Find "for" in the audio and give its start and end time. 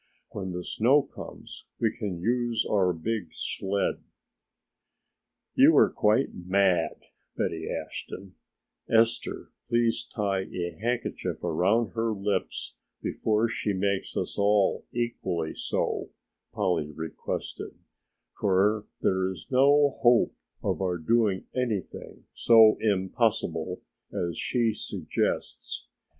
18.39-18.87